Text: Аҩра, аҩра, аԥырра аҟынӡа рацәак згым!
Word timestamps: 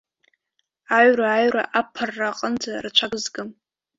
Аҩра, 0.97 1.25
аҩра, 1.37 1.63
аԥырра 1.79 2.29
аҟынӡа 2.31 2.83
рацәак 2.83 3.13
згым! 3.23 3.49